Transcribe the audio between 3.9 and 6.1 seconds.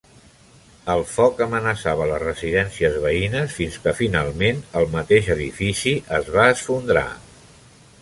finalment, el mateix edifici